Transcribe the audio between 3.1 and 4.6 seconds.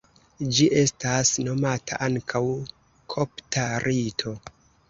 kopta rito.